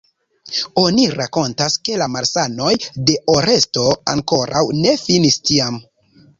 Oni 0.83 1.03
rakontas 1.19 1.75
ke 1.89 1.99
la 2.03 2.07
malsanoj 2.15 2.73
de 3.11 3.19
Oresto 3.37 3.87
ankoraŭ 4.17 4.67
ne 4.83 4.99
finis 5.07 5.43
tiam. 5.51 5.83